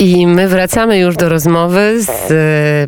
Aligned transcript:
I 0.00 0.26
my 0.26 0.48
wracamy 0.48 0.98
już 0.98 1.16
do 1.16 1.28
rozmowy 1.28 2.02
z 2.02 2.10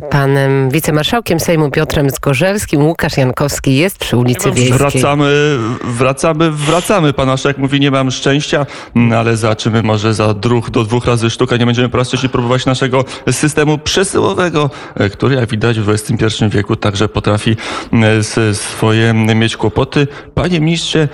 e, 0.03 0.07
panem 0.09 0.69
wicemarszałkiem 0.69 1.39
Sejmu 1.39 1.71
Piotrem 1.71 2.09
Zgorzelskim. 2.09 2.83
Łukasz 2.83 3.17
Jankowski 3.17 3.75
jest 3.75 3.97
przy 3.97 4.17
ulicy 4.17 4.51
Wiejskiej. 4.51 4.77
Wracamy, 4.77 5.57
wracamy, 5.83 6.51
wracamy. 6.51 7.13
Pan 7.13 7.27
Marszałek 7.27 7.57
mówi, 7.57 7.79
nie 7.79 7.91
mam 7.91 8.11
szczęścia, 8.11 8.65
no 8.95 9.17
ale 9.17 9.37
zobaczymy 9.37 9.83
może 9.83 10.13
za 10.13 10.33
druh, 10.33 10.69
do 10.69 10.83
dwóch 10.83 11.05
razy 11.05 11.29
sztuka. 11.29 11.57
Nie 11.57 11.65
będziemy 11.65 11.89
po 11.89 11.97
raz 11.97 12.07
trzeci 12.07 12.29
próbować 12.29 12.65
naszego 12.65 13.05
systemu 13.31 13.77
przesyłowego, 13.77 14.69
e, 14.95 15.09
który 15.09 15.35
jak 15.35 15.49
widać 15.49 15.79
w 15.79 15.89
XXI 15.89 16.45
wieku 16.49 16.75
także 16.75 17.09
potrafi 17.09 17.55
e, 17.93 18.53
swoje 18.53 19.13
mieć 19.13 19.57
kłopoty. 19.57 20.07
Panie 20.33 20.59
ministrze 20.59 21.07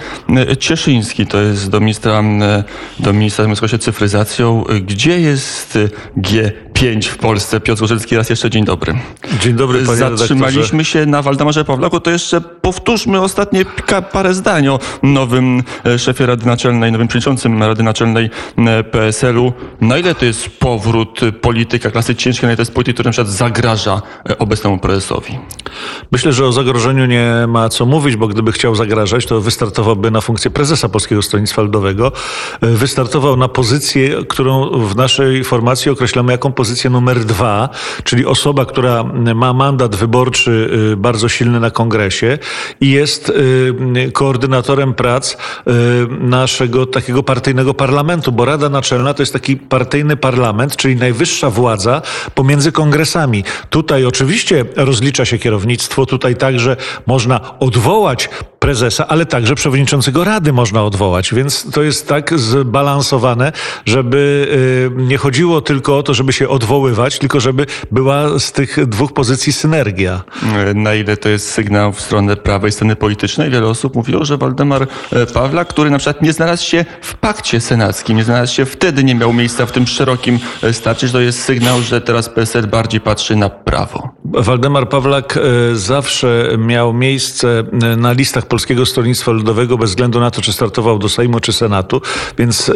Cieszyński, 0.59 1.27
to 1.27 1.41
jest 1.41 1.69
do 1.69 1.79
ministra, 1.79 2.23
do 2.99 3.13
ministra 3.13 3.43
zajmującego 3.43 3.67
się 3.67 3.79
cyfryzacją. 3.79 4.63
Gdzie 4.81 5.19
jest 5.19 5.77
G 6.19 6.53
G5 6.77 7.09
w 7.09 7.17
Polsce. 7.17 7.59
Piotr 7.59 7.81
Gorzelski, 7.81 8.15
raz 8.15 8.29
jeszcze 8.29 8.49
dzień 8.49 8.65
dobry. 8.65 8.93
Dzień 9.39 9.53
dobry, 9.53 9.79
panie 9.85 9.97
Zatrzymaliśmy 9.97 10.61
redaktorze. 10.61 10.85
się 10.85 11.05
na 11.05 11.21
Waldemarze 11.21 11.65
Pawlaku, 11.65 11.99
to 11.99 12.11
jeszcze 12.11 12.41
powtórzmy 12.41 13.21
ostatnie 13.21 13.65
parę 14.11 14.33
zdań 14.33 14.67
o 14.67 14.79
nowym 15.03 15.63
e, 15.85 15.99
szefie 15.99 16.25
Rady 16.25 16.45
Naczelnej, 16.45 16.91
nowym 16.91 17.07
przewodniczącym 17.07 17.63
Rady 17.63 17.83
Naczelnej 17.83 18.29
e, 18.57 18.83
PSL-u. 18.83 19.53
Na 19.81 19.97
ile 19.97 20.15
to 20.15 20.25
jest 20.25 20.49
powrót 20.59 21.19
polityka 21.41 21.91
klasy 21.91 22.15
ciężkiej, 22.15 22.47
na 22.47 22.51
ile 22.51 22.57
to 22.57 22.61
jest 22.61 22.73
polityk, 22.73 22.95
który 22.95 23.07
na 23.07 23.11
przykład 23.11 23.33
zagraża 23.33 24.01
e, 24.29 24.37
obecnemu 24.37 24.77
prezesowi? 24.77 25.39
Myślę, 26.11 26.33
że 26.33 26.45
o 26.45 26.51
zagrożeniu 26.51 27.05
nie 27.05 27.31
ma 27.47 27.69
co 27.69 27.85
mówić, 27.85 28.15
bo 28.15 28.27
gdyby 28.27 28.51
chciał 28.51 28.75
zagrażać, 28.75 29.25
to 29.25 29.41
wystartowałby 29.41 30.11
na 30.11 30.21
funkcję 30.21 30.51
prezesa 30.51 30.89
Polskiego 30.89 31.21
Stronnictwa 31.21 31.61
Ludowego. 31.61 32.11
Wystartował 32.61 33.37
na 33.37 33.47
pozycję, 33.47 34.09
którą 34.29 34.69
w 34.69 34.95
naszej 34.95 35.43
formacji 35.43 35.91
określamy 35.91 36.31
jako 36.31 36.49
pozycję 36.49 36.66
numer 36.89 37.25
dwa, 37.25 37.69
czyli 38.03 38.25
osoba, 38.25 38.65
która 38.65 39.03
ma 39.35 39.53
mandat 39.53 39.95
wyborczy 39.95 40.69
y, 40.93 40.97
bardzo 40.97 41.29
silny 41.29 41.59
na 41.59 41.71
kongresie 41.71 42.37
i 42.81 42.91
jest 42.91 43.29
y, 43.29 44.11
koordynatorem 44.13 44.93
prac 44.93 45.33
y, 45.33 45.37
naszego 46.19 46.85
takiego 46.85 47.23
partyjnego 47.23 47.73
parlamentu, 47.73 48.31
bo 48.31 48.45
Rada 48.45 48.69
Naczelna 48.69 49.13
to 49.13 49.21
jest 49.21 49.33
taki 49.33 49.57
partyjny 49.57 50.17
parlament, 50.17 50.75
czyli 50.75 50.95
najwyższa 50.95 51.49
władza 51.49 52.01
pomiędzy 52.35 52.71
kongresami. 52.71 53.43
Tutaj 53.69 54.05
oczywiście 54.05 54.65
rozlicza 54.75 55.25
się 55.25 55.37
kierownictwo, 55.37 56.05
tutaj 56.05 56.35
także 56.35 56.75
można 57.05 57.59
odwołać 57.59 58.29
prezesa, 58.59 59.07
ale 59.07 59.25
także 59.25 59.55
przewodniczącego 59.55 60.23
Rady 60.23 60.53
można 60.53 60.83
odwołać, 60.83 61.33
więc 61.33 61.71
to 61.71 61.83
jest 61.83 62.07
tak 62.07 62.39
zbalansowane, 62.39 63.51
żeby 63.85 64.47
nie 64.95 65.17
chodziło 65.17 65.61
tylko 65.61 65.97
o 65.97 66.03
to, 66.03 66.13
żeby 66.13 66.33
się 66.33 66.49
odwoływać, 66.57 67.19
tylko 67.19 67.39
żeby 67.39 67.65
była 67.91 68.39
z 68.39 68.51
tych 68.51 68.87
dwóch 68.87 69.13
pozycji 69.13 69.53
synergia. 69.53 70.23
Na 70.75 70.93
ile 70.95 71.17
to 71.17 71.29
jest 71.29 71.51
sygnał 71.51 71.93
w 71.93 72.01
stronę 72.01 72.35
prawej 72.35 72.71
sceny 72.71 72.95
politycznej? 72.95 73.49
Wiele 73.49 73.67
osób 73.67 73.95
mówiło, 73.95 74.25
że 74.25 74.37
Waldemar 74.37 74.87
e, 75.11 75.25
Pawlak, 75.25 75.67
który 75.67 75.89
na 75.89 75.97
przykład 75.97 76.21
nie 76.21 76.33
znalazł 76.33 76.65
się 76.65 76.85
w 77.01 77.15
pakcie 77.15 77.61
senackim, 77.61 78.17
nie 78.17 78.23
znalazł 78.23 78.53
się 78.53 78.65
wtedy, 78.65 79.03
nie 79.03 79.15
miał 79.15 79.33
miejsca 79.33 79.65
w 79.65 79.71
tym 79.71 79.87
szerokim 79.87 80.39
e, 80.63 80.73
starcie, 80.73 81.07
że 81.07 81.13
to 81.13 81.19
jest 81.19 81.43
sygnał, 81.43 81.81
że 81.81 82.01
teraz 82.01 82.29
PSL 82.29 82.67
bardziej 82.67 83.01
patrzy 83.01 83.35
na 83.35 83.49
prawo. 83.49 84.09
Waldemar 84.25 84.89
Pawlak 84.89 85.37
e, 85.37 85.75
zawsze 85.75 86.49
miał 86.57 86.93
miejsce 86.93 87.63
na 87.97 88.11
listach 88.11 88.45
Polskiego 88.45 88.85
Stronnictwa 88.85 89.31
Ludowego 89.31 89.77
bez 89.77 89.89
względu 89.89 90.19
na 90.19 90.31
to, 90.31 90.41
czy 90.41 90.53
startował 90.53 90.99
do 90.99 91.09
Sejmu 91.09 91.39
czy 91.39 91.53
Senatu, 91.53 92.01
więc 92.37 92.71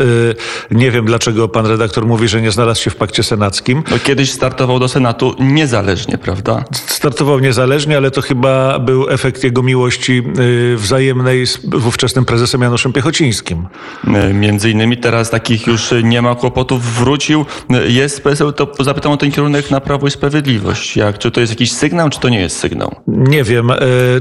nie 0.71 0.91
wiem, 0.91 1.05
dlaczego 1.05 1.47
pan 1.47 1.65
redaktor 1.65 2.05
mówi, 2.05 2.27
że 2.27 2.41
nie 2.41 2.51
znalazł 2.51 2.81
się 2.81 2.89
w 2.89 2.95
pakcie 2.95 3.23
senackim. 3.23 3.70
Kiedyś 4.03 4.31
startował 4.31 4.79
do 4.79 4.87
Senatu 4.87 5.35
niezależnie, 5.39 6.17
prawda? 6.17 6.63
Startował 6.87 7.39
niezależnie, 7.39 7.97
ale 7.97 8.11
to 8.11 8.21
chyba 8.21 8.79
był 8.79 9.09
efekt 9.09 9.43
jego 9.43 9.63
miłości 9.63 10.23
wzajemnej 10.75 11.47
z 11.47 11.59
ówczesnym 11.87 12.25
prezesem 12.25 12.61
Januszem 12.61 12.93
Piechocińskim. 12.93 13.67
Między 14.33 14.69
innymi 14.71 14.97
teraz 14.97 15.29
takich 15.29 15.67
już 15.67 15.93
nie 16.03 16.21
ma 16.21 16.35
kłopotów, 16.35 16.83
wrócił, 16.83 17.45
jest 17.87 18.23
PSL, 18.23 18.53
to 18.53 18.83
zapytam 18.83 19.11
o 19.11 19.17
ten 19.17 19.31
kierunek 19.31 19.71
na 19.71 19.81
Prawo 19.81 20.07
i 20.07 20.11
Sprawiedliwość. 20.11 20.97
Jak, 20.97 21.17
czy 21.17 21.31
to 21.31 21.39
jest 21.39 21.51
jakiś 21.51 21.71
sygnał, 21.71 22.09
czy 22.09 22.19
to 22.19 22.29
nie 22.29 22.39
jest 22.39 22.57
sygnał? 22.57 22.95
Nie 23.07 23.43
wiem, 23.43 23.71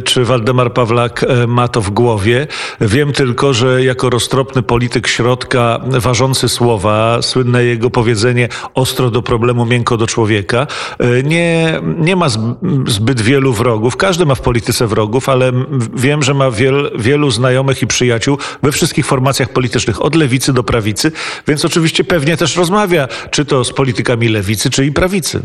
czy 0.04 0.24
Waldemar 0.24 0.72
Pawlak 0.72 1.24
ma 1.48 1.68
to 1.68 1.80
w 1.80 1.90
głowie. 1.90 2.46
Wiem 2.80 3.12
tylko, 3.12 3.54
że 3.54 3.84
jako 3.84 4.10
roztropny 4.10 4.62
polityk 4.62 5.06
środka, 5.06 5.80
ważący 5.86 6.48
słowa, 6.48 7.22
słynne 7.22 7.64
jego 7.64 7.90
powiedzenie 7.90 8.48
ostro 8.74 9.10
do 9.10 9.22
problemu, 9.22 9.39
miękko 9.66 9.96
do 9.96 10.06
człowieka, 10.06 10.66
nie, 11.24 11.80
nie 11.98 12.16
ma 12.16 12.26
zbyt 12.86 13.20
wielu 13.20 13.52
wrogów. 13.52 13.96
Każdy 13.96 14.26
ma 14.26 14.34
w 14.34 14.40
polityce 14.40 14.86
wrogów, 14.86 15.28
ale 15.28 15.52
wiem, 15.94 16.22
że 16.22 16.34
ma 16.34 16.50
wiel, 16.50 16.90
wielu 16.98 17.30
znajomych 17.30 17.82
i 17.82 17.86
przyjaciół 17.86 18.38
we 18.62 18.72
wszystkich 18.72 19.06
formacjach 19.06 19.48
politycznych, 19.48 20.02
od 20.02 20.14
lewicy 20.14 20.52
do 20.52 20.62
prawicy, 20.62 21.12
więc 21.48 21.64
oczywiście 21.64 22.04
pewnie 22.04 22.36
też 22.36 22.56
rozmawia, 22.56 23.08
czy 23.30 23.44
to 23.44 23.64
z 23.64 23.72
politykami 23.72 24.28
lewicy, 24.28 24.70
czy 24.70 24.86
i 24.86 24.92
prawicy. 24.92 25.42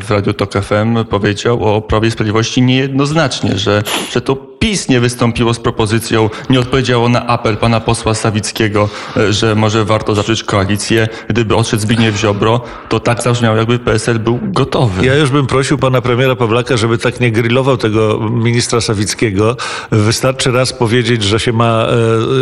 W 0.00 0.10
Radiu 0.10 0.32
Tok 0.32 0.52
FM 0.52 1.04
powiedział 1.04 1.64
o 1.64 1.82
Prawie 1.82 2.10
Sprawiedliwości 2.10 2.62
niejednoznacznie, 2.62 3.58
że, 3.58 3.82
że 4.12 4.20
to 4.20 4.51
PiS 4.62 4.88
nie 4.88 5.00
wystąpiło 5.00 5.54
z 5.54 5.58
propozycją, 5.58 6.30
nie 6.50 6.60
odpowiedziało 6.60 7.08
na 7.08 7.26
apel 7.26 7.56
pana 7.56 7.80
posła 7.80 8.14
Sawickiego, 8.14 8.88
że 9.30 9.54
może 9.54 9.84
warto 9.84 10.14
zacząć 10.14 10.44
koalicję. 10.44 11.08
Gdyby 11.28 11.56
odszedł 11.56 11.82
Zbigniew 11.82 12.16
Ziobro, 12.16 12.60
to 12.88 13.00
tak 13.00 13.22
zabrzmiało, 13.22 13.56
jakby 13.56 13.78
PSL 13.78 14.18
był 14.18 14.38
gotowy. 14.42 15.06
Ja 15.06 15.14
już 15.14 15.30
bym 15.30 15.46
prosił 15.46 15.78
pana 15.78 16.00
premiera 16.00 16.36
Pawlaka, 16.36 16.76
żeby 16.76 16.98
tak 16.98 17.20
nie 17.20 17.32
grillował 17.32 17.76
tego 17.76 18.30
ministra 18.30 18.80
Sawickiego. 18.80 19.56
Wystarczy 19.90 20.50
raz 20.50 20.72
powiedzieć, 20.72 21.22
że 21.22 21.40
się 21.40 21.52
ma 21.52 21.86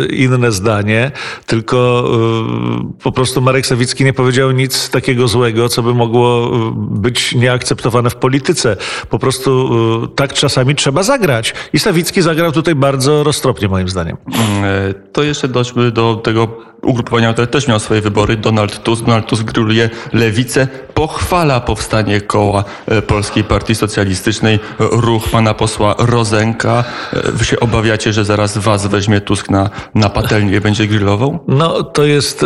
inne 0.09 0.51
zdanie, 0.51 1.11
tylko 1.45 2.09
po 3.03 3.11
prostu 3.11 3.41
Marek 3.41 3.65
Sawicki 3.65 4.03
nie 4.03 4.13
powiedział 4.13 4.51
nic 4.51 4.89
takiego 4.89 5.27
złego, 5.27 5.69
co 5.69 5.83
by 5.83 5.93
mogło 5.93 6.51
być 6.75 7.35
nieakceptowane 7.35 8.09
w 8.09 8.15
polityce. 8.15 8.77
Po 9.09 9.19
prostu 9.19 9.69
tak 10.15 10.33
czasami 10.33 10.75
trzeba 10.75 11.03
zagrać. 11.03 11.53
I 11.73 11.79
Sawicki 11.79 12.10
zagrał 12.19 12.51
tutaj 12.51 12.75
bardzo 12.75 13.23
roztropnie, 13.23 13.67
moim 13.67 13.89
zdaniem. 13.89 14.17
To 15.13 15.23
jeszcze 15.23 15.47
dojdźmy 15.47 15.91
do 15.91 16.15
tego 16.15 16.71
ugrupowania, 16.81 17.33
które 17.33 17.47
też 17.47 17.67
miało 17.67 17.79
swoje 17.79 18.01
wybory. 18.01 18.37
Donald 18.37 18.83
Tusk. 18.83 19.03
Donald 19.05 19.25
Tusk 19.25 19.43
grilluje 19.43 19.89
lewicę, 20.13 20.67
pochwala 20.93 21.59
powstanie 21.59 22.21
koła 22.21 22.63
Polskiej 23.07 23.43
Partii 23.43 23.75
Socjalistycznej, 23.75 24.59
ruch 24.79 25.29
pana 25.29 25.53
posła 25.53 25.95
Rozenka. 25.97 26.83
Wy 27.23 27.45
się 27.45 27.59
obawiacie, 27.59 28.13
że 28.13 28.25
zaraz 28.25 28.57
was 28.57 28.87
weźmie 28.87 29.21
Tusk 29.21 29.49
na, 29.49 29.69
na 29.95 30.09
patelnię 30.09 30.57
i 30.57 30.61
będzie 30.61 30.87
grillował? 30.87 31.39
No, 31.47 31.83
to 31.83 32.03
jest, 32.03 32.45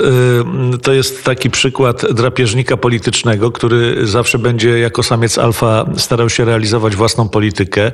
to 0.82 0.94
jest 0.94 1.24
taki 1.24 1.50
przykład 1.50 2.14
drapieżnika 2.14 2.78
politycznego, 2.78 3.52
który 3.52 4.08
zawsze 4.08 4.40
będzie 4.40 4.80
jako 4.80 5.03
samiec 5.03 5.38
alfa 5.38 5.86
starał 5.97 6.30
się 6.30 6.46
realizować 6.46 6.96
własną 6.96 7.30
politykę. 7.30 7.92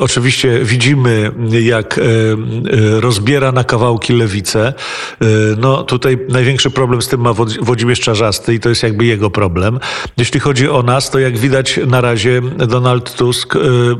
Oczywiście 0.00 0.58
widzimy, 0.90 1.32
jak 1.62 2.00
rozbiera 3.00 3.52
na 3.52 3.64
kawałki 3.64 4.12
lewicę. 4.12 4.72
No 5.58 5.82
tutaj 5.82 6.18
największy 6.28 6.70
problem 6.70 7.02
z 7.02 7.08
tym 7.08 7.20
ma 7.20 7.32
Włodzimierz 7.62 8.00
Czarzasty 8.00 8.54
i 8.54 8.60
to 8.60 8.68
jest 8.68 8.82
jakby 8.82 9.04
jego 9.04 9.30
problem. 9.30 9.80
Jeśli 10.16 10.40
chodzi 10.40 10.68
o 10.68 10.82
nas, 10.82 11.10
to 11.10 11.18
jak 11.18 11.38
widać 11.38 11.80
na 11.86 12.00
razie 12.00 12.42
Donald 12.68 13.14
Tusk 13.14 13.54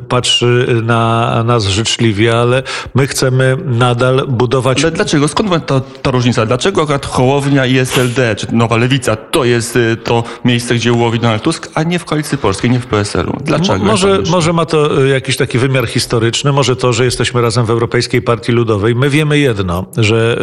patrzy 0.08 0.66
na 0.82 1.44
nas 1.44 1.64
życzliwie, 1.64 2.38
ale 2.38 2.62
my 2.94 3.06
chcemy 3.06 3.56
nadal 3.64 4.26
budować... 4.28 4.82
Ale 4.82 4.92
dlaczego? 4.92 5.28
Skąd 5.28 5.66
ta, 5.66 5.80
ta 5.80 6.10
różnica? 6.10 6.46
Dlaczego 6.46 6.82
akurat 6.82 7.06
Hołownia 7.06 7.66
i 7.66 7.78
SLD, 7.78 8.36
czy 8.36 8.46
Nowa 8.52 8.76
Lewica, 8.76 9.16
to 9.16 9.44
jest 9.44 9.78
to 10.04 10.24
miejsce, 10.44 10.74
gdzie 10.74 10.92
łowi 10.92 11.20
Donald 11.20 11.42
Tusk, 11.42 11.70
a 11.74 11.82
nie 11.82 11.98
w 11.98 12.04
Koalicji 12.04 12.38
Polskiej, 12.38 12.70
nie 12.70 12.80
w 12.80 12.86
PSL-u? 12.86 13.36
Dlaczego? 13.44 13.84
Może, 13.84 14.22
może 14.30 14.52
ma 14.52 14.66
to 14.66 15.04
jakiś 15.04 15.36
taki 15.36 15.58
wymiar 15.58 15.86
historyczny, 15.86 16.52
może 16.52 16.76
to, 16.80 16.92
że 16.92 17.04
jesteśmy 17.04 17.42
razem 17.42 17.66
w 17.66 17.70
Europejskiej 17.70 18.22
Partii 18.22 18.52
Ludowej. 18.52 18.94
My 18.94 19.10
wiemy 19.10 19.38
jedno, 19.38 19.86
że 19.96 20.40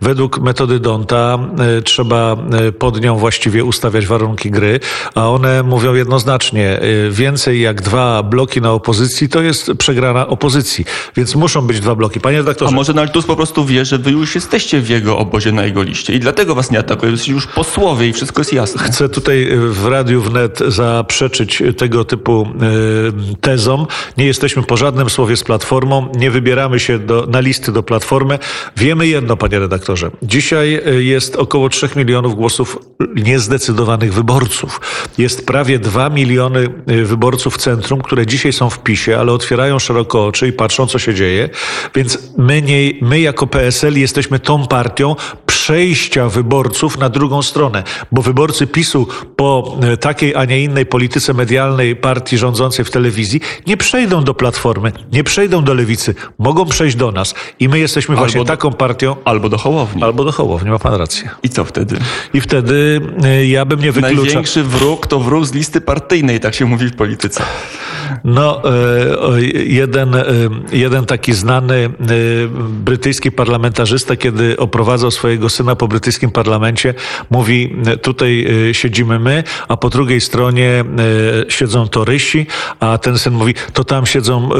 według 0.00 0.40
metody 0.40 0.80
Donta 0.80 1.38
trzeba 1.84 2.36
pod 2.78 3.00
nią 3.00 3.18
właściwie 3.18 3.64
ustawiać 3.64 4.06
warunki 4.06 4.50
gry 4.50 4.80
a 5.14 5.30
one 5.30 5.62
mówią 5.62 5.94
jednoznacznie, 5.94 6.80
więcej 7.10 7.60
jak 7.60 7.82
dwa 7.82 8.22
bloki 8.22 8.60
na 8.60 8.72
opozycji 8.72 9.28
to 9.28 9.42
jest 9.42 9.72
przegrana 9.78 10.26
opozycji. 10.26 10.84
Więc 11.16 11.34
muszą 11.34 11.62
być 11.62 11.80
dwa 11.80 11.94
bloki. 11.94 12.20
Panie 12.20 12.36
A 12.36 12.40
redaktorze, 12.40 12.74
może 12.74 12.94
Donald 12.94 13.12
Tusk 13.12 13.26
po 13.26 13.36
prostu 13.36 13.64
wie, 13.64 13.84
że 13.84 13.98
wy 13.98 14.10
już 14.10 14.34
jesteście 14.34 14.80
w 14.80 14.88
jego 14.88 15.18
obozie 15.18 15.52
na 15.52 15.64
jego 15.64 15.82
liście 15.82 16.12
i 16.12 16.20
dlatego 16.20 16.54
was 16.54 16.70
nie 16.70 16.78
atakuje. 16.78 17.12
Jesteście 17.12 17.32
już 17.32 17.46
posłowie 17.46 18.08
i 18.08 18.12
wszystko 18.12 18.40
jest 18.40 18.52
jasne. 18.52 18.84
Chcę 18.84 19.08
tutaj 19.08 19.48
w 19.68 19.86
Radiu 19.86 20.22
Wnet 20.22 20.58
zaprzeczyć 20.68 21.62
tego 21.76 22.04
typu 22.04 22.48
tezom. 23.40 23.86
Nie 24.16 24.26
jesteśmy 24.26 24.62
po 24.62 24.76
żadnym 24.76 25.10
słowie 25.10 25.36
z 25.36 25.44
Platformą, 25.66 26.08
nie 26.16 26.30
wybieramy 26.30 26.80
się 26.80 26.98
do, 26.98 27.26
na 27.26 27.40
listy 27.40 27.72
do 27.72 27.82
Platformy. 27.82 28.38
Wiemy 28.76 29.06
jedno, 29.06 29.36
panie 29.36 29.58
redaktorze. 29.58 30.10
Dzisiaj 30.22 30.80
y, 30.88 31.04
jest 31.04 31.36
około 31.36 31.68
3 31.68 31.88
milionów 31.96 32.34
głosów 32.34 32.78
niezdecydowanych 33.14 34.14
wyborców. 34.14 34.80
Jest 35.18 35.46
prawie 35.46 35.78
2 35.78 36.10
miliony 36.10 36.68
y, 36.90 37.04
wyborców 37.04 37.56
centrum, 37.58 38.02
które 38.02 38.26
dzisiaj 38.26 38.52
są 38.52 38.70
w 38.70 38.78
PiSie, 38.78 39.18
ale 39.18 39.32
otwierają 39.32 39.78
szeroko 39.78 40.26
oczy 40.26 40.48
i 40.48 40.52
patrzą, 40.52 40.86
co 40.86 40.98
się 40.98 41.14
dzieje. 41.14 41.48
Więc 41.94 42.18
my, 42.38 42.62
nie, 42.62 42.92
my 43.02 43.20
jako 43.20 43.46
PSL 43.46 43.98
jesteśmy 43.98 44.38
tą 44.38 44.66
partią 44.66 45.16
przejścia 45.46 46.28
wyborców 46.28 46.98
na 46.98 47.08
drugą 47.08 47.42
stronę, 47.42 47.82
bo 48.12 48.22
wyborcy 48.22 48.66
PiSu 48.66 49.08
po 49.36 49.78
e, 49.82 49.96
takiej, 49.96 50.34
a 50.34 50.44
nie 50.44 50.60
innej 50.62 50.86
polityce 50.86 51.34
medialnej 51.34 51.96
partii 51.96 52.38
rządzącej 52.38 52.84
w 52.84 52.90
telewizji 52.90 53.40
nie 53.66 53.76
przejdą 53.76 54.24
do 54.24 54.34
Platformy, 54.34 54.92
nie 55.12 55.24
przejdą 55.24 55.55
do 55.64 55.74
Lewicy, 55.74 56.14
mogą 56.38 56.66
przejść 56.66 56.96
do 56.96 57.12
nas. 57.12 57.34
I 57.60 57.68
my 57.68 57.78
jesteśmy 57.78 58.16
właśnie 58.16 58.40
do- 58.40 58.44
taką 58.44 58.72
partią, 58.72 59.16
Albo 59.24 59.48
do 59.48 59.58
Hołowni. 59.58 60.02
albo 60.02 60.24
do 60.24 60.32
Hołowni, 60.32 60.70
ma 60.70 60.78
pan 60.78 60.94
rację. 60.94 61.30
I 61.42 61.48
co 61.48 61.64
wtedy? 61.64 61.96
I 62.34 62.40
wtedy 62.40 63.00
e, 63.24 63.46
ja 63.46 63.64
bym 63.64 63.80
nie 63.80 63.92
wykluczał. 63.92 64.24
Największy 64.24 64.62
wróg 64.62 65.06
to 65.06 65.20
wróg 65.20 65.46
z 65.46 65.52
listy 65.52 65.80
partyjnej, 65.80 66.40
tak 66.40 66.54
się 66.54 66.64
mówi 66.64 66.86
w 66.88 66.96
polityce. 66.96 67.42
No, 68.24 68.62
e, 68.64 69.42
jeden, 69.66 70.14
e, 70.14 70.24
jeden 70.72 71.06
taki 71.06 71.32
znany 71.32 71.90
brytyjski 72.68 73.32
parlamentarzysta, 73.32 74.16
kiedy 74.16 74.56
oprowadzał 74.56 75.10
swojego 75.10 75.48
syna 75.48 75.76
po 75.76 75.88
brytyjskim 75.88 76.30
parlamencie, 76.30 76.94
mówi, 77.30 77.76
tutaj 78.02 78.46
siedzimy 78.72 79.18
my, 79.18 79.44
a 79.68 79.76
po 79.76 79.90
drugiej 79.90 80.20
stronie 80.20 80.84
siedzą 81.48 81.88
torysi, 81.88 82.46
a 82.80 82.98
ten 82.98 83.18
syn 83.18 83.34
mówi, 83.34 83.54
to 83.72 83.84
tam 83.84 84.06
siedzą 84.06 84.48
e, 84.52 84.56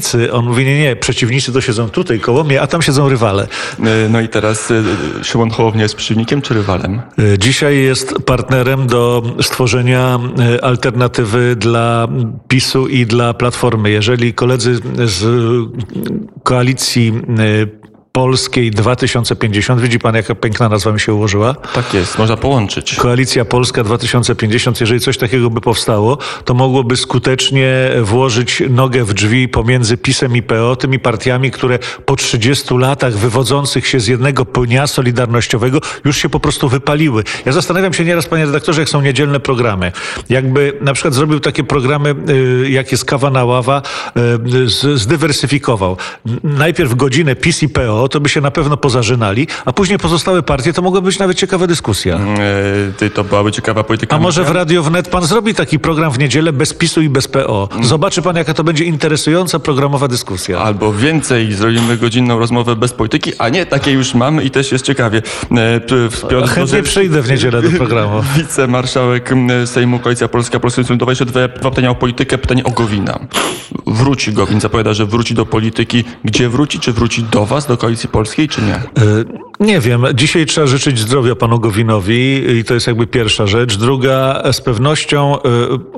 przeciwnicy. 0.00 0.32
On 0.32 0.44
mówi, 0.44 0.64
nie, 0.64 0.78
nie, 0.80 0.96
przeciwnicy 0.96 1.52
to 1.52 1.60
siedzą 1.60 1.88
tutaj 1.88 2.20
koło 2.20 2.44
mnie, 2.44 2.60
a 2.62 2.66
tam 2.66 2.82
siedzą 2.82 3.08
rywale. 3.08 3.46
E, 3.80 4.08
No 4.10 4.20
i 4.20 4.28
teraz 4.28 4.70
e, 4.70 4.82
Szymon 5.24 5.50
Hołownia 5.50 5.82
jest 5.82 5.94
przeciwnikiem 5.94 6.42
czy 6.42 6.54
rywalem? 6.54 7.00
E, 7.34 7.38
Dzisiaj 7.38 7.78
jest 7.82 8.14
partnerem 8.26 8.86
do 8.86 9.22
stworzenia 9.40 10.18
alternatywy 10.62 11.56
dla 11.56 12.08
PiSu 12.48 12.88
i 12.88 13.06
dla 13.06 13.34
Platformy. 13.34 13.90
Jeżeli 13.90 14.34
koledzy 14.34 14.78
z 15.04 15.24
koalicji 16.42 17.12
Polskiej 18.16 18.70
2050, 18.70 19.80
widzi 19.80 19.98
pan 19.98 20.14
jaka 20.14 20.34
piękna 20.34 20.68
nazwa 20.68 20.92
mi 20.92 21.00
się 21.00 21.14
ułożyła? 21.14 21.54
Tak 21.54 21.94
jest, 21.94 22.18
można 22.18 22.36
połączyć. 22.36 22.94
Koalicja 22.94 23.44
Polska 23.44 23.84
2050, 23.84 24.80
jeżeli 24.80 25.00
coś 25.00 25.18
takiego 25.18 25.50
by 25.50 25.60
powstało, 25.60 26.18
to 26.44 26.54
mogłoby 26.54 26.96
skutecznie 26.96 27.90
włożyć 28.02 28.62
nogę 28.70 29.04
w 29.04 29.14
drzwi 29.14 29.48
pomiędzy 29.48 29.96
PiSem 29.96 30.36
i 30.36 30.42
PO, 30.42 30.76
tymi 30.76 30.98
partiami, 30.98 31.50
które 31.50 31.78
po 32.04 32.16
30 32.16 32.74
latach 32.74 33.14
wywodzących 33.14 33.86
się 33.86 34.00
z 34.00 34.06
jednego 34.06 34.44
pnia 34.44 34.86
solidarnościowego 34.86 35.80
już 36.04 36.16
się 36.16 36.28
po 36.28 36.40
prostu 36.40 36.68
wypaliły. 36.68 37.24
Ja 37.46 37.52
zastanawiam 37.52 37.92
się 37.92 38.04
nieraz, 38.04 38.26
panie 38.26 38.46
redaktorze, 38.46 38.80
jak 38.82 38.88
są 38.88 39.00
niedzielne 39.00 39.40
programy. 39.40 39.92
Jakby 40.28 40.72
na 40.80 40.94
przykład 40.94 41.14
zrobił 41.14 41.40
takie 41.40 41.64
programy, 41.64 42.14
y, 42.28 42.70
jak 42.70 42.92
jest 42.92 43.04
Kawa 43.04 43.30
na 43.30 43.44
ława, 43.44 43.82
y, 44.54 44.98
zdywersyfikował. 44.98 45.96
Najpierw 46.44 46.94
godzinę 46.94 47.36
PiS 47.36 47.62
i 47.62 47.68
PO, 47.68 48.05
to 48.08 48.20
by 48.20 48.28
się 48.28 48.40
na 48.40 48.50
pewno 48.50 48.76
pozażynali, 48.76 49.46
a 49.64 49.72
później 49.72 49.98
pozostałe 49.98 50.42
partie, 50.42 50.72
to 50.72 50.82
mogłaby 50.82 51.06
być 51.06 51.18
nawet 51.18 51.36
ciekawa 51.36 51.66
dyskusja. 51.66 52.18
Ty, 52.98 53.10
to 53.10 53.24
byłaby 53.24 53.52
ciekawa 53.52 53.84
polityka. 53.84 54.16
A 54.16 54.18
może 54.18 54.44
w. 54.44 54.50
Radio 54.50 54.82
Wnet 54.82 55.08
pan 55.08 55.26
zrobi 55.26 55.54
taki 55.54 55.78
program 55.78 56.12
w 56.12 56.18
niedzielę 56.18 56.52
bez 56.52 56.74
PiSu 56.74 57.02
i 57.02 57.08
bez 57.08 57.28
PO? 57.28 57.68
Zobaczy 57.82 58.22
pan, 58.22 58.36
jaka 58.36 58.54
to 58.54 58.64
będzie 58.64 58.84
interesująca 58.84 59.58
programowa 59.58 60.08
dyskusja. 60.08 60.58
Albo 60.58 60.92
więcej, 60.92 61.52
zrobimy 61.52 61.96
godzinną 61.96 62.38
rozmowę 62.38 62.76
bez 62.76 62.92
polityki, 62.92 63.32
a 63.38 63.48
nie, 63.48 63.66
takie 63.66 63.90
już 63.90 64.14
mamy 64.14 64.44
i 64.44 64.50
też 64.50 64.72
jest 64.72 64.84
ciekawie. 64.84 65.22
E, 65.50 65.80
Piotr 66.28 66.48
Chętnie 66.48 66.82
przyjdę 66.82 67.22
w 67.22 67.30
niedzielę 67.30 67.62
do 67.62 67.70
programu. 67.70 68.22
Wicemarszałek 68.36 69.30
Sejmu 69.64 69.98
Koalicja 69.98 70.28
Polska, 70.28 70.60
Polskie 70.60 70.82
Stronnictwo 70.84 71.10
Jeszcze 71.10 71.26
dwa, 71.26 71.48
dwa 71.48 71.70
pytania 71.70 71.90
o 71.90 71.94
politykę. 71.94 72.38
Pytanie 72.38 72.64
o 72.64 72.70
Gowina. 72.70 73.18
Wróci 73.86 74.32
Gowin, 74.32 74.60
zapowiada, 74.60 74.94
że 74.94 75.06
wróci 75.06 75.34
do 75.34 75.46
polityki. 75.46 76.04
Gdzie 76.24 76.48
wróci? 76.48 76.80
Czy 76.80 76.92
wróci 76.92 77.22
do 77.22 77.46
was, 77.46 77.66
do 77.66 77.76
Koalicji 77.76 77.95
Polskiej, 78.08 78.48
czy 78.48 78.62
nie? 78.62 78.80
Nie 79.60 79.80
wiem. 79.80 80.04
Dzisiaj 80.14 80.46
trzeba 80.46 80.66
życzyć 80.66 80.98
zdrowia 80.98 81.34
panu 81.34 81.60
Gowinowi 81.60 82.50
i 82.58 82.64
to 82.64 82.74
jest 82.74 82.86
jakby 82.86 83.06
pierwsza 83.06 83.46
rzecz. 83.46 83.76
Druga, 83.76 84.42
z 84.52 84.60
pewnością 84.60 85.36
e, 85.36 85.40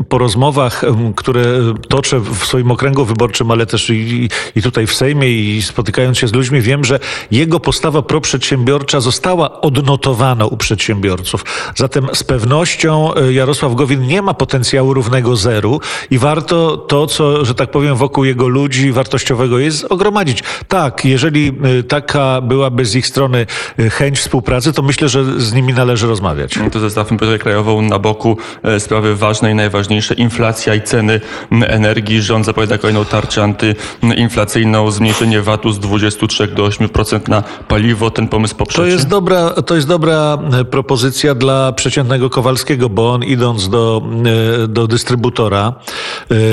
po 0.08 0.18
rozmowach, 0.18 0.84
które 1.16 1.44
toczę 1.88 2.20
w 2.20 2.44
swoim 2.46 2.70
okręgu 2.70 3.04
wyborczym, 3.04 3.50
ale 3.50 3.66
też 3.66 3.90
i, 3.90 4.28
i 4.56 4.62
tutaj 4.62 4.86
w 4.86 4.94
Sejmie 4.94 5.28
i 5.28 5.62
spotykając 5.62 6.18
się 6.18 6.28
z 6.28 6.32
ludźmi, 6.32 6.60
wiem, 6.60 6.84
że 6.84 7.00
jego 7.30 7.60
postawa 7.60 8.02
proprzedsiębiorcza 8.02 9.00
została 9.00 9.60
odnotowana 9.60 10.46
u 10.46 10.56
przedsiębiorców. 10.56 11.44
Zatem 11.76 12.08
z 12.14 12.24
pewnością 12.24 13.14
e, 13.14 13.32
Jarosław 13.32 13.74
Gowin 13.74 14.06
nie 14.06 14.22
ma 14.22 14.34
potencjału 14.34 14.94
równego 14.94 15.36
zeru 15.36 15.80
i 16.10 16.18
warto 16.18 16.76
to, 16.76 17.06
co, 17.06 17.44
że 17.44 17.54
tak 17.54 17.70
powiem, 17.70 17.96
wokół 17.96 18.24
jego 18.24 18.48
ludzi 18.48 18.92
wartościowego 18.92 19.58
jest, 19.58 19.84
ogromadzić. 19.84 20.42
Tak, 20.68 21.04
jeżeli 21.04 21.48
e, 21.48 21.82
taka 21.82 22.40
byłaby 22.40 22.84
z 22.84 22.96
ich 22.96 23.06
strony 23.06 23.47
chęć 23.90 24.18
współpracy, 24.18 24.72
to 24.72 24.82
myślę, 24.82 25.08
że 25.08 25.40
z 25.40 25.52
nimi 25.52 25.72
należy 25.72 26.06
rozmawiać. 26.06 26.54
To 26.72 26.80
zostawmy 26.80 27.18
politykę 27.18 27.42
krajową 27.42 27.82
na 27.82 27.98
boku. 27.98 28.36
E, 28.62 28.80
Sprawy 28.80 29.16
ważne 29.16 29.52
i 29.52 29.54
najważniejsze. 29.54 30.14
Inflacja 30.14 30.74
i 30.74 30.82
ceny 30.82 31.20
energii. 31.66 32.22
Rząd 32.22 32.46
zapowiada 32.46 32.78
kolejną 32.78 33.04
tarczę 33.04 33.42
antyinflacyjną. 33.42 34.90
Zmniejszenie 34.90 35.42
VAT-u 35.42 35.72
z 35.72 35.78
23 35.78 36.46
do 36.46 36.64
8% 36.68 37.28
na 37.28 37.42
paliwo. 37.68 38.10
Ten 38.10 38.28
pomysł 38.28 38.54
To 38.54 38.58
poprzecie. 38.58 38.88
jest 38.88 39.08
dobra, 39.08 39.50
to 39.50 39.74
jest 39.74 39.86
dobra 39.88 40.38
e, 40.60 40.64
propozycja 40.64 41.34
dla 41.34 41.72
przeciętnego 41.72 42.30
Kowalskiego, 42.30 42.88
bo 42.88 43.12
on 43.14 43.24
idąc 43.24 43.68
do, 43.68 44.02
e, 44.64 44.68
do 44.68 44.86
dystrybutora 44.86 45.72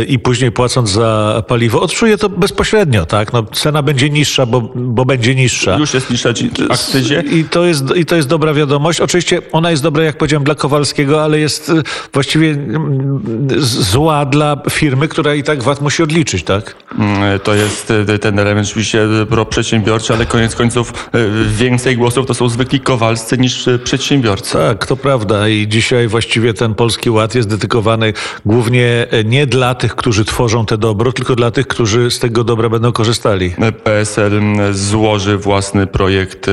i 0.08 0.20
później 0.20 0.52
płacąc 0.52 0.90
za 0.90 1.44
paliwo, 1.48 1.82
odczuje 1.82 2.18
to 2.18 2.30
bezpośrednio, 2.30 3.06
tak? 3.06 3.34
No, 3.34 3.44
cena 3.44 3.84
będzie 3.84 4.10
niższa, 4.10 4.46
bo, 4.46 4.62
bo 4.76 5.06
będzie 5.06 5.36
niższa. 5.36 5.78
Już 5.78 5.94
jest 5.94 6.10
niższa 6.10 6.34
ci- 6.34 6.50
akcyzie. 6.86 7.24
I 7.32 7.44
to, 7.44 7.66
jest, 7.66 7.84
I 7.96 8.06
to 8.06 8.16
jest 8.16 8.28
dobra 8.28 8.54
wiadomość. 8.54 9.02
Oczywiście 9.02 9.42
ona 9.52 9.72
jest 9.72 9.84
dobra, 9.84 10.04
jak 10.04 10.18
powiedziałem, 10.18 10.44
dla 10.44 10.56
Kowalskiego, 10.56 11.24
ale 11.24 11.40
jest 11.40 11.70
e, 11.70 11.74
właściwie 12.14 12.50
mm, 12.52 13.22
zła 13.60 14.26
dla 14.26 14.58
firmy, 14.70 15.08
która 15.08 15.36
i 15.36 15.44
tak 15.44 15.64
VAT 15.64 15.82
musi 15.82 16.04
odliczyć, 16.04 16.44
tak? 16.44 16.76
Mm, 17.00 17.40
To 17.40 17.54
jest 17.56 17.92
e, 17.92 18.20
ten 18.20 18.40
element 18.40 18.68
rzeczywiście 18.68 19.04
e, 19.22 19.26
proprzedsiębiorczy, 19.26 20.14
ale 20.14 20.26
koniec 20.26 20.56
końców 20.56 21.10
więcej 21.48 21.98
głosów 21.98 22.26
to 22.26 22.34
są 22.34 22.50
zwykli 22.50 22.80
kowalscy 22.80 23.38
niż 23.38 23.70
przedsiębiorcy. 23.84 24.54
Tak, 24.54 24.86
to 24.86 24.96
prawda. 24.98 25.48
I 25.48 25.68
dzisiaj 25.68 26.08
właściwie 26.08 26.54
ten 26.54 26.76
Polski 26.76 27.10
Ład 27.10 27.36
jest 27.36 27.50
dedykowany 27.50 28.14
głównie 28.46 29.08
e, 29.12 29.24
nie 29.24 29.48
dla 29.48 29.76
tych, 29.76 29.96
którzy 29.96 30.26
tworzą 30.26 30.66
te 30.66 30.78
dobro, 30.78 31.12
tylko 31.12 31.36
dla 31.36 31.52
tych, 31.52 31.68
którzy 31.68 32.12
z 32.12 32.20
tego 32.20 32.44
dobra 32.44 32.70
będą 32.70 32.92
korzystali. 32.92 33.54
PSL 33.84 34.38
m, 34.38 34.74
złoży 34.74 35.38
własny 35.38 35.88
projekt 35.88 36.50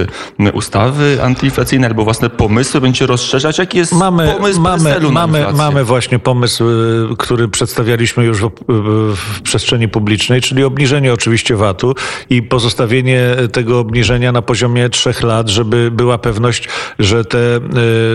ustawy 0.53 1.23
antyinflacyjnej 1.23 1.89
albo 1.89 2.05
własne 2.05 2.31
pomysły, 2.31 2.81
będzie 2.81 3.07
rozszerzać. 3.07 3.59
Jaki 3.59 3.79
jest 3.79 3.93
Mamy, 3.93 4.35
pomysł 4.39 4.61
mamy, 4.61 5.01
mamy, 5.11 5.47
mamy 5.53 5.85
właśnie 5.85 6.19
pomysł, 6.19 6.65
y, 6.69 7.17
który 7.19 7.49
przedstawialiśmy 7.49 8.25
już 8.25 8.41
w, 8.41 8.51
w, 8.69 9.41
przestrzeni 9.43 9.89
publicznej, 9.89 10.41
czyli 10.41 10.65
obniżenie 10.65 11.13
oczywiście 11.13 11.57
VAT-u 11.57 11.95
i 12.31 12.43
pozostawienie 12.43 13.21
tego 13.53 13.79
obniżenia 13.79 14.33
na 14.33 14.43
poziomie 14.43 14.89
trzech 14.89 15.23
lat, 15.23 15.49
żeby 15.49 15.91
była 15.91 16.19
pewność, 16.19 16.69
że 16.99 17.25
te 17.25 17.39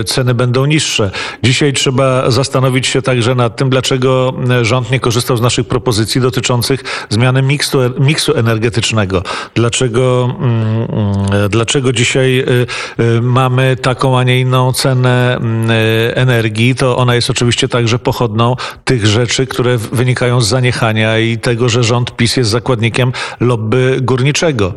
y, 0.00 0.04
ceny 0.04 0.34
będą 0.34 0.64
niższe. 0.66 1.10
Dzisiaj 1.42 1.72
trzeba 1.72 2.30
zastanowić 2.30 2.86
się 2.86 3.02
także 3.02 3.34
nad 3.34 3.56
tym, 3.56 3.70
dlaczego 3.70 4.34
rząd 4.62 4.90
nie 4.90 5.00
korzystał 5.00 5.36
z 5.36 5.40
naszych 5.40 5.68
propozycji 5.68 6.20
dotyczących 6.20 7.06
zmiany 7.08 7.42
miksu, 7.42 7.78
miksu 7.98 8.34
energetycznego. 8.34 9.22
Dlaczego, 9.54 10.36
mm, 10.40 10.56
mm, 10.76 11.48
dlaczego 11.48 11.92
dzisiaj 11.98 12.44
mamy 13.22 13.76
taką, 13.76 14.18
a 14.18 14.22
nie 14.22 14.40
inną 14.40 14.72
cenę 14.72 15.36
mm, 15.36 15.70
energii, 16.14 16.74
to 16.74 16.96
ona 16.96 17.14
jest 17.14 17.30
oczywiście 17.30 17.68
także 17.68 17.98
pochodną 17.98 18.56
tych 18.84 19.06
rzeczy, 19.06 19.46
które 19.46 19.78
wynikają 19.78 20.40
z 20.40 20.48
zaniechania 20.48 21.18
i 21.18 21.38
tego, 21.38 21.68
że 21.68 21.84
rząd 21.84 22.16
PiS 22.16 22.36
jest 22.36 22.50
zakładnikiem 22.50 23.12
lobby 23.40 23.98
górniczego. 24.02 24.74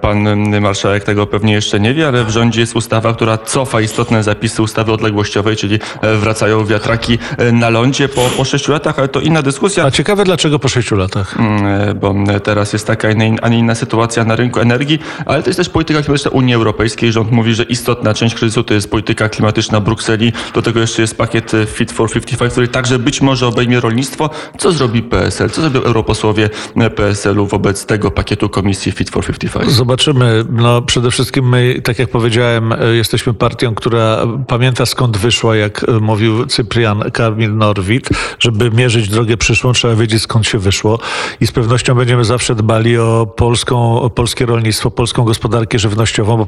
Pan 0.00 0.48
marszałek 0.60 1.04
tego 1.04 1.26
pewnie 1.26 1.52
jeszcze 1.52 1.80
nie 1.80 1.94
wie, 1.94 2.08
ale 2.08 2.24
w 2.24 2.30
rządzie 2.30 2.60
jest 2.60 2.76
ustawa, 2.76 3.14
która 3.14 3.38
cofa 3.38 3.80
istotne 3.80 4.22
zapisy 4.22 4.62
ustawy 4.62 4.92
odległościowej, 4.92 5.56
czyli 5.56 5.78
wracają 6.02 6.66
wiatraki 6.66 7.18
na 7.52 7.70
lądzie 7.70 8.08
po, 8.08 8.30
po 8.36 8.44
sześciu 8.44 8.72
latach, 8.72 8.98
ale 8.98 9.08
to 9.08 9.20
inna 9.20 9.42
dyskusja. 9.42 9.84
A 9.84 9.90
ciekawe 9.90 10.24
dlaczego 10.24 10.58
po 10.58 10.68
sześciu 10.68 10.96
latach? 10.96 11.36
Mm, 11.38 11.98
bo 11.98 12.14
teraz 12.44 12.72
jest 12.72 12.86
taka, 12.86 13.08
a 13.42 13.48
nie 13.48 13.58
inna 13.58 13.74
sytuacja 13.74 14.24
na 14.24 14.36
rynku 14.36 14.60
energii, 14.60 14.98
ale 15.26 15.42
to 15.42 15.48
jest 15.48 15.56
też 15.56 15.68
polityka 15.68 16.02
klimatyczna 16.02 16.30
Unii 16.30 16.54
Europejskiej. 16.58 17.12
Rząd 17.12 17.32
mówi, 17.32 17.54
że 17.54 17.62
istotna 17.62 18.14
część 18.14 18.34
kryzysu 18.34 18.62
to 18.64 18.74
jest 18.74 18.90
polityka 18.90 19.28
klimatyczna 19.28 19.80
Brukseli. 19.80 20.32
Do 20.54 20.62
tego 20.62 20.80
jeszcze 20.80 21.02
jest 21.02 21.16
pakiet 21.16 21.52
Fit 21.66 21.92
for 21.92 22.10
55, 22.10 22.52
który 22.52 22.68
także 22.68 22.98
być 22.98 23.20
może 23.20 23.46
obejmie 23.46 23.80
rolnictwo. 23.80 24.30
Co 24.58 24.72
zrobi 24.72 25.02
PSL? 25.02 25.50
Co 25.50 25.60
zrobią 25.60 25.82
europosłowie 25.82 26.50
PSL-u 26.96 27.46
wobec 27.46 27.86
tego 27.86 28.10
pakietu 28.10 28.48
Komisji 28.48 28.92
Fit 28.92 29.10
for 29.10 29.24
55? 29.26 29.72
Zobaczymy. 29.72 30.44
No, 30.50 30.82
przede 30.82 31.10
wszystkim 31.10 31.48
my, 31.48 31.80
tak 31.84 31.98
jak 31.98 32.10
powiedziałem, 32.10 32.74
jesteśmy 32.92 33.34
partią, 33.34 33.74
która 33.74 34.26
pamięta 34.46 34.86
skąd 34.86 35.16
wyszła, 35.16 35.56
jak 35.56 35.86
mówił 36.00 36.46
Cyprian 36.46 37.10
Karmil 37.12 37.56
Norwid. 37.56 38.08
Żeby 38.38 38.70
mierzyć 38.70 39.08
drogę 39.08 39.36
przyszłą, 39.36 39.72
trzeba 39.72 39.94
wiedzieć 39.94 40.22
skąd 40.22 40.46
się 40.46 40.58
wyszło 40.58 40.98
i 41.40 41.46
z 41.46 41.52
pewnością 41.52 41.94
będziemy 41.94 42.24
zawsze 42.24 42.54
dbali 42.54 42.98
o 42.98 43.26
polską, 43.36 44.00
o 44.00 44.10
polskie 44.10 44.46
rolnictwo, 44.46 44.90
polską 44.90 45.24
gospodarkę 45.24 45.78
żywnościową, 45.78 46.36
bo 46.36 46.47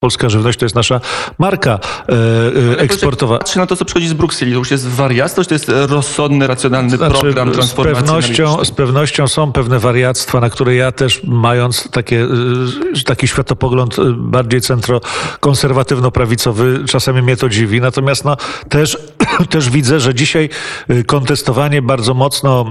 polska 0.00 0.28
żywność 0.28 0.58
to 0.58 0.64
jest 0.64 0.74
nasza 0.74 1.00
marka 1.38 1.78
e, 2.08 2.12
e 2.72 2.78
eksportowa. 2.78 3.38
Patrzę 3.38 3.60
na 3.60 3.66
to, 3.66 3.76
co 3.76 3.84
przychodzi 3.84 4.08
z 4.08 4.12
Brukseli. 4.12 4.52
To 4.52 4.58
już 4.58 4.70
jest 4.70 4.88
wariactwo, 4.88 5.44
to 5.44 5.54
jest 5.54 5.72
rozsądny, 5.88 6.46
racjonalny 6.46 6.96
znaczy, 6.96 7.20
program 7.20 7.52
transformacji. 7.52 8.04
Z 8.04 8.06
pewnością, 8.06 8.64
z 8.64 8.70
pewnością 8.70 9.28
są 9.28 9.52
pewne 9.52 9.78
wariactwa, 9.78 10.40
na 10.40 10.50
które 10.50 10.74
ja 10.74 10.92
też 10.92 11.20
mając 11.24 11.90
takie, 11.90 12.22
e, 12.22 12.26
taki 13.04 13.28
światopogląd 13.28 13.98
e, 13.98 14.02
bardziej 14.16 14.60
centro-konserwatywno-prawicowy, 14.60 16.88
czasami 16.88 17.22
mnie 17.22 17.36
to 17.36 17.48
dziwi. 17.48 17.80
Natomiast 17.80 18.24
no, 18.24 18.36
też, 18.68 18.98
też 19.50 19.70
widzę, 19.70 20.00
że 20.00 20.14
dzisiaj 20.14 20.48
kontestowanie 21.06 21.82
bardzo 21.82 22.14
mocno 22.14 22.64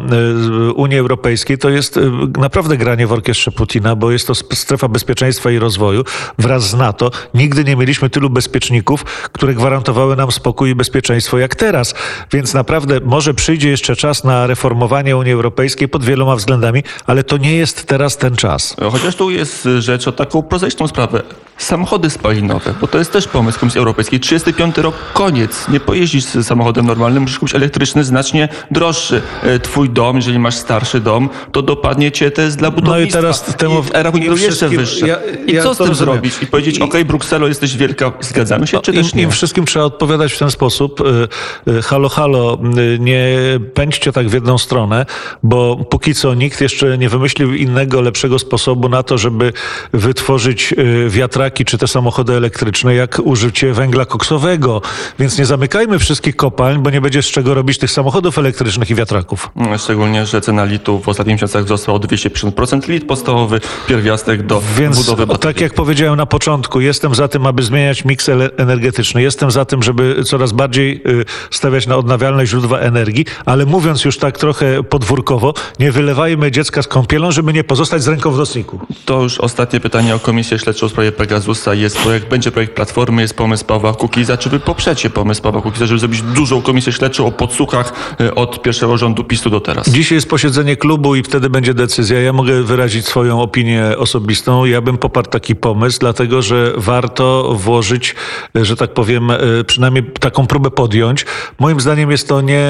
Unii 0.75 0.97
Europejskiej 0.97 1.57
to 1.57 1.69
jest 1.69 1.99
naprawdę 2.37 2.77
granie 2.77 3.07
w 3.07 3.11
orkiestrze 3.11 3.51
Putina, 3.51 3.95
bo 3.95 4.11
jest 4.11 4.27
to 4.27 4.35
strefa 4.35 4.87
bezpieczeństwa 4.87 5.51
i 5.51 5.59
rozwoju 5.59 6.03
wraz 6.37 6.69
z 6.69 6.73
NATO. 6.73 7.11
Nigdy 7.33 7.63
nie 7.63 7.75
mieliśmy 7.75 8.09
tylu 8.09 8.29
bezpieczników, 8.29 9.03
które 9.03 9.53
gwarantowały 9.53 10.15
nam 10.15 10.31
spokój 10.31 10.69
i 10.69 10.75
bezpieczeństwo 10.75 11.37
jak 11.37 11.55
teraz. 11.55 11.95
Więc 12.31 12.53
naprawdę 12.53 12.99
może 13.05 13.33
przyjdzie 13.33 13.69
jeszcze 13.69 13.95
czas 13.95 14.23
na 14.23 14.47
reformowanie 14.47 15.17
Unii 15.17 15.33
Europejskiej 15.33 15.87
pod 15.87 16.05
wieloma 16.05 16.35
względami, 16.35 16.83
ale 17.05 17.23
to 17.23 17.37
nie 17.37 17.55
jest 17.55 17.85
teraz 17.85 18.17
ten 18.17 18.35
czas. 18.35 18.75
Chociaż 18.91 19.15
tu 19.15 19.29
jest 19.29 19.69
rzecz 19.79 20.07
o 20.07 20.11
taką 20.11 20.43
prozaiczną 20.43 20.87
sprawę. 20.87 21.23
Samochody 21.57 22.09
spalinowe, 22.09 22.73
bo 22.81 22.87
to 22.87 22.97
jest 22.97 23.11
też 23.11 23.27
pomysł 23.27 23.59
Komisji 23.59 23.79
Europejskiej. 23.79 24.19
35 24.19 24.77
rok, 24.77 24.95
koniec. 25.13 25.67
Nie 25.69 25.79
pojeździsz 25.79 26.23
z 26.23 26.47
samochodem 26.47 26.85
normalnym, 26.85 27.23
musisz 27.23 27.39
kupić 27.39 27.55
elektryczny, 27.55 28.03
znacznie 28.03 28.49
droższy. 28.71 29.21
E, 29.43 29.59
twój 29.59 29.89
dom, 29.89 30.15
jeżeli 30.15 30.39
masz 30.39 30.55
starszy 30.55 30.99
dom, 30.99 31.29
to 31.51 31.61
dopadnie 31.61 32.11
cię 32.11 32.31
test 32.31 32.57
dla 32.57 32.71
budownictwa. 32.71 33.21
No 33.21 33.27
i 33.27 33.33
teraz 33.33 33.55
temu... 33.55 33.83
I 33.89 34.03
rachunek 34.03 34.41
jeszcze 34.41 34.69
wyższy. 34.69 35.07
Ja, 35.07 35.17
I 35.47 35.53
ja 35.53 35.63
co 35.63 35.73
z 35.73 35.77
tym 35.77 35.87
rozumiem. 35.87 36.13
zrobić? 36.13 36.43
I 36.43 36.47
powiedzieć, 36.47 36.75
okej, 36.75 36.87
okay, 36.87 37.05
Brukselo, 37.07 37.47
jesteś 37.47 37.77
wielka, 37.77 38.11
zgadzamy 38.19 38.67
się, 38.67 38.77
no, 38.77 38.81
czy 38.81 38.91
im, 38.91 39.03
też 39.03 39.13
nie? 39.13 39.23
Im 39.23 39.31
wszystkim 39.31 39.65
trzeba 39.65 39.85
odpowiadać 39.85 40.33
w 40.33 40.39
ten 40.39 40.51
sposób. 40.51 41.01
E, 41.01 41.77
e, 41.77 41.81
halo, 41.81 42.09
halo, 42.09 42.57
nie 42.99 43.37
pędźcie 43.73 44.11
tak 44.11 44.29
w 44.29 44.33
jedną 44.33 44.57
stronę, 44.57 45.05
bo 45.43 45.75
póki 45.75 46.15
co 46.15 46.33
nikt 46.33 46.61
jeszcze 46.61 46.97
nie 46.97 47.09
wymyślił 47.09 47.53
innego, 47.53 48.01
lepszego 48.01 48.39
sposobu 48.39 48.89
na 48.89 49.03
to, 49.03 49.17
żeby 49.17 49.53
wytworzyć 49.93 50.73
wiatraki 51.07 51.65
czy 51.65 51.77
te 51.77 51.87
samochody 51.87 52.33
elektryczne, 52.33 52.95
jak 52.95 53.19
użycie 53.23 53.73
węgla 53.73 54.05
koksowego. 54.05 54.81
Więc 55.19 55.37
nie 55.37 55.45
zamykajmy 55.45 55.99
wszystkich 55.99 56.35
kopalń, 56.35 56.79
bo 56.79 56.89
nie 56.89 57.01
będzie 57.01 57.21
z 57.21 57.25
czego 57.25 57.53
robić 57.53 57.77
tych 57.77 57.91
samochodów 57.91 58.37
elektrycznych 58.37 58.89
i 58.89 58.95
wiatraków. 58.95 59.49
Szczególnie, 59.77 60.25
że 60.25 60.41
cena 60.41 60.65
litu 60.65 60.99
w 60.99 61.09
ostatnich 61.09 61.35
miesiącach 61.35 61.63
wzrosła 61.63 61.93
o 61.93 61.97
250%. 61.97 62.89
Lit 62.89 63.07
podstawowy, 63.07 63.59
pierwiastek 63.87 64.45
do 64.45 64.61
Więc, 64.77 64.97
budowy 64.97 65.25
Więc 65.25 65.39
tak 65.39 65.61
jak 65.61 65.73
powiedziałem 65.73 66.15
na 66.15 66.25
początku, 66.25 66.81
jestem 66.97 67.15
za 67.15 67.27
tym, 67.27 67.45
aby 67.45 67.63
zmieniać 67.63 68.05
miks 68.05 68.29
energetyczny. 68.57 69.21
Jestem 69.21 69.51
za 69.51 69.65
tym, 69.65 69.83
żeby 69.83 70.23
coraz 70.23 70.51
bardziej 70.51 71.01
y, 71.07 71.25
stawiać 71.51 71.87
na 71.87 71.97
odnawialne 71.97 72.47
źródła 72.47 72.79
energii, 72.79 73.25
ale 73.45 73.65
mówiąc 73.65 74.05
już 74.05 74.17
tak 74.17 74.37
trochę 74.37 74.83
podwórkowo, 74.83 75.53
nie 75.79 75.91
wylewajmy 75.91 76.51
dziecka 76.51 76.81
z 76.81 76.87
kąpielą, 76.87 77.31
żeby 77.31 77.53
nie 77.53 77.63
pozostać 77.63 78.03
z 78.03 78.07
ręką 78.07 78.31
w 78.31 78.37
nocniku. 78.37 78.79
To 79.05 79.23
już 79.23 79.39
ostatnie 79.39 79.79
pytanie 79.79 80.15
o 80.15 80.19
Komisję 80.19 80.59
Śledczą 80.59 80.87
w 80.87 80.91
sprawie 80.91 81.11
Pegasus. 81.11 81.37
Pegasusa, 81.37 81.73
jest 81.73 81.97
projekt, 81.97 82.29
będzie 82.29 82.51
projekt 82.51 82.73
Platformy, 82.73 83.21
jest 83.21 83.33
pomysł 83.33 83.65
Pawła 83.65 83.93
Kukiza. 83.93 84.37
Czy 84.37 84.49
wy 84.49 84.59
poprzecie 84.59 85.09
pomysł 85.09 85.41
Pawła 85.41 85.61
Kukiza, 85.61 85.85
żeby 85.85 85.99
zrobić 85.99 86.21
dużą 86.21 86.61
komisję 86.61 86.93
śledczą 86.93 87.25
o 87.25 87.31
podsłuchach 87.31 88.15
e, 88.21 88.35
od 88.35 88.61
pierwszego 88.61 88.97
rządu 88.97 89.23
PiSu 89.23 89.49
do 89.49 89.59
teraz? 89.59 89.89
Dzisiaj 89.89 90.15
jest 90.15 90.29
posiedzenie 90.29 90.75
klubu 90.75 91.15
i 91.15 91.23
wtedy 91.23 91.49
będzie 91.49 91.73
decyzja. 91.73 92.21
Ja 92.21 92.33
mogę 92.33 92.63
wyrazić 92.63 93.07
swoją 93.07 93.41
opinię 93.41 93.97
osobistą. 93.97 94.65
Ja 94.65 94.81
bym 94.81 94.97
poparł 94.97 95.27
taki 95.27 95.55
pomysł, 95.55 95.99
dlatego 95.99 96.41
że 96.41 96.73
warto 96.87 97.53
włożyć, 97.55 98.15
e, 98.55 98.65
że 98.65 98.75
tak 98.75 98.93
powiem, 98.93 99.31
e, 99.31 99.37
przynajmniej 99.67 100.03
taką 100.19 100.47
próbę 100.47 100.71
podjąć. 100.71 101.25
Moim 101.59 101.79
zdaniem 101.79 102.11
jest 102.11 102.27
to 102.27 102.41
nie, 102.41 102.67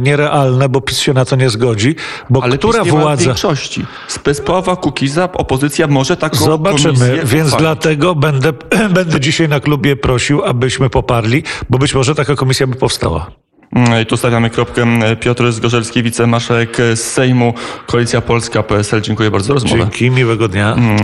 nierealne, 0.00 0.68
bo 0.68 0.80
PiS 0.80 0.98
się 0.98 1.12
na 1.12 1.24
to 1.24 1.36
nie 1.36 1.50
zgodzi. 1.50 1.94
Bo 2.30 2.42
Ale 2.42 2.58
która 2.58 2.84
PiS 2.84 2.92
nie 2.92 3.00
władza. 3.00 3.22
Ma 3.22 3.26
większości. 3.26 3.86
Bez 4.24 4.40
Pawła 4.40 4.76
Kukiza 4.76 5.28
opozycja 5.32 5.86
może 5.86 6.16
taką 6.16 6.36
Zobaczymy, 6.36 7.20
więc 7.24 7.50
dla 7.56 7.72
Dlatego 7.72 8.14
będę, 8.14 8.52
będę 8.98 9.20
dzisiaj 9.20 9.48
na 9.48 9.60
klubie 9.60 9.96
prosił, 9.96 10.44
abyśmy 10.44 10.90
poparli, 10.90 11.42
bo 11.70 11.78
być 11.78 11.94
może 11.94 12.14
taka 12.14 12.36
komisja 12.36 12.66
by 12.66 12.76
powstała. 12.76 13.30
Mm, 13.76 14.02
I 14.02 14.06
tu 14.06 14.16
stawiamy 14.16 14.50
kropkę. 14.50 14.86
Piotr 15.20 15.52
Zgorzelski, 15.52 16.02
wicemarszałek 16.02 16.76
z 16.76 17.00
Sejmu, 17.00 17.54
Koalicja 17.86 18.20
Polska, 18.20 18.62
PSL. 18.62 19.00
Dziękuję 19.00 19.30
bardzo 19.30 19.46
za 19.46 19.54
rozmowę. 19.54 19.78
Dzięki, 19.78 20.10
miłego 20.10 20.48
dnia. 20.48 20.72
Mm, 20.72 20.98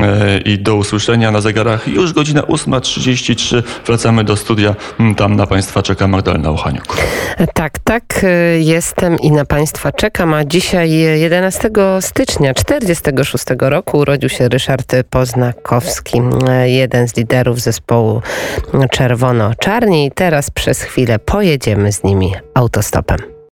I 0.44 0.58
do 0.58 0.76
usłyszenia 0.76 1.30
na 1.30 1.40
zegarach. 1.40 1.88
Już 1.88 2.12
godzina 2.12 2.40
8.33. 2.40 3.62
Wracamy 3.86 4.24
do 4.24 4.36
studia. 4.36 4.74
Mm, 5.00 5.14
tam 5.14 5.36
na 5.36 5.46
Państwa 5.46 5.82
czeka 5.82 6.08
Magdalena 6.08 6.50
Uchaniuk. 6.50 6.96
Tak, 7.54 7.78
tak. 7.78 8.04
Jestem 8.58 9.18
i 9.18 9.30
na 9.30 9.44
Państwa 9.44 9.92
czekam. 9.92 10.34
A 10.34 10.44
dzisiaj 10.44 10.90
11 11.20 11.70
stycznia 12.00 12.54
46 12.54 13.44
roku 13.60 13.98
urodził 13.98 14.28
się 14.28 14.48
Ryszard 14.48 14.96
Poznakowski, 15.10 16.20
jeden 16.64 17.08
z 17.08 17.16
liderów 17.16 17.60
zespołu 17.60 18.22
Czerwono-Czarni. 18.90 20.06
I 20.06 20.10
teraz 20.10 20.50
przez 20.50 20.82
chwilę 20.82 21.18
pojedziemy 21.18 21.92
z 21.92 22.04
nimi 22.04 22.32
autostopem. 22.58 23.37